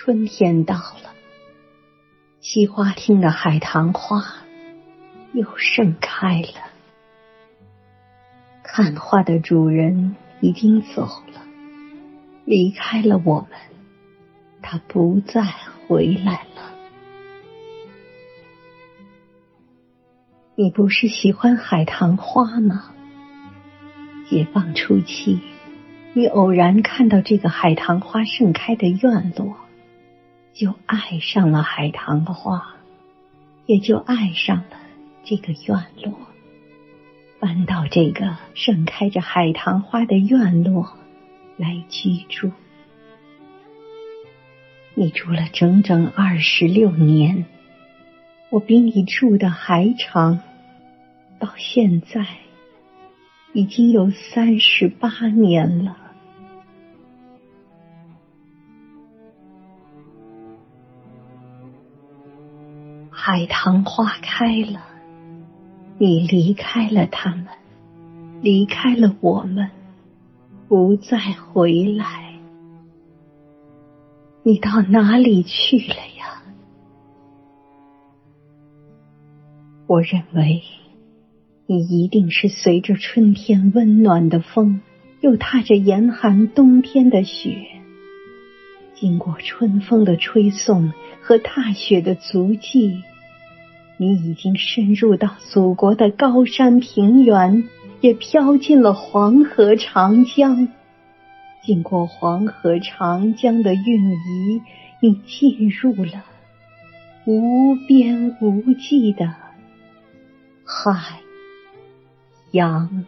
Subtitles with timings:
[0.00, 1.12] 春天到了，
[2.40, 4.22] 西花厅的海棠花
[5.32, 6.70] 又盛开了。
[8.62, 11.42] 看花的主人已经走了，
[12.44, 13.58] 离开了我们，
[14.62, 15.42] 他不再
[15.88, 16.72] 回来了。
[20.54, 22.94] 你不是喜欢海棠花吗？
[24.30, 25.40] 解放初期。
[26.14, 29.56] 你偶然看到这个海棠花盛开的院落，
[30.58, 32.74] 就爱上了海棠的花，
[33.66, 34.76] 也就爱上了
[35.22, 36.18] 这个院落。
[37.38, 40.98] 搬到这个盛开着海棠花的院落
[41.56, 42.50] 来居住，
[44.94, 47.44] 你住了整整二十六年，
[48.50, 50.40] 我比你住的还长，
[51.38, 52.26] 到现在
[53.52, 55.96] 已经有三十八年了。
[63.20, 64.80] 海棠花开了，
[65.98, 67.48] 你离开了他们，
[68.40, 69.70] 离开了我们，
[70.68, 72.38] 不再回来。
[74.44, 76.42] 你到哪里去了呀？
[79.88, 80.62] 我认为，
[81.66, 84.80] 你一定是随着春天温暖的风，
[85.20, 87.66] 又踏着严寒冬天的雪，
[88.94, 90.92] 经过春风的吹送
[91.28, 93.02] 和踏雪的足迹。
[93.98, 97.68] 你已经深入到祖国的高山平原，
[98.00, 100.68] 也飘进了黄河长江。
[101.62, 104.62] 经过黄河长江的运移，
[105.02, 106.24] 你进入了
[107.26, 109.34] 无边无际的
[110.64, 111.20] 海
[112.52, 113.04] 洋。